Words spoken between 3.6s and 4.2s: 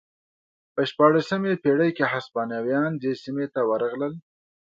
ورغلل.